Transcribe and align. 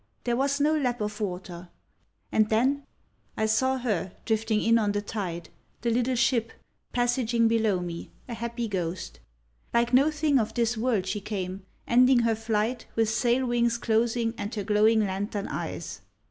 There 0.23 0.35
was 0.35 0.59
no 0.59 0.75
lap 0.75 0.99
of 0.99 1.21
water. 1.21 1.69
And 2.31 2.49
then—I 2.49 3.45
saw 3.45 3.77
her, 3.77 4.13
drifting 4.25 4.59
in 4.59 4.79
on 4.79 4.93
the 4.93 5.01
tide 5.03 5.49
the 5.81 5.91
little 5.91 6.15
ship, 6.15 6.53
passaging 6.91 7.47
below 7.47 7.81
me, 7.81 8.09
a 8.27 8.33
happy 8.33 8.67
ghost. 8.67 9.19
Like 9.75 9.93
no 9.93 10.09
thing 10.09 10.39
of 10.39 10.55
this 10.55 10.75
world 10.75 11.05
she 11.05 11.21
came, 11.21 11.67
ending 11.87 12.21
her 12.21 12.33
flight, 12.33 12.87
with 12.95 13.09
sail 13.09 13.45
wings 13.45 13.77
closing 13.77 14.33
and 14.39 14.55
her 14.55 14.63
glowing 14.63 15.01
lantern 15.01 15.47
eyes. 15.47 16.01